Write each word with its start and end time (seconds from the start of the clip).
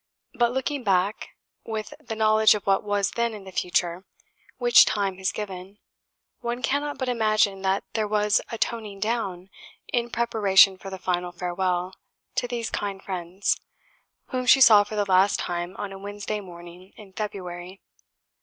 But 0.33 0.51
looking 0.51 0.83
back, 0.83 1.29
with 1.63 1.93
the 1.99 2.15
knowledge 2.15 2.55
of 2.55 2.65
what 2.65 2.83
was 2.83 3.11
then 3.11 3.43
the 3.43 3.51
future, 3.51 4.03
which 4.57 4.83
Time 4.83 5.19
has 5.19 5.31
given, 5.31 5.77
one 6.39 6.63
cannot 6.63 6.97
but 6.97 7.07
imagine 7.07 7.61
that 7.61 7.83
there 7.93 8.07
was 8.07 8.41
a 8.51 8.57
toning 8.57 8.99
down 8.99 9.51
in 9.93 10.09
preparation 10.09 10.79
for 10.79 10.89
the 10.89 10.97
final 10.97 11.31
farewell 11.31 11.93
to 12.33 12.47
these 12.47 12.71
kind 12.71 13.03
friends, 13.03 13.61
whom 14.29 14.47
she 14.47 14.59
saw 14.59 14.83
for 14.83 14.95
the 14.95 15.05
last 15.05 15.37
time 15.39 15.77
on 15.77 15.91
a 15.91 15.99
Wednesday 15.99 16.39
morning 16.39 16.93
in 16.97 17.13
February. 17.13 17.79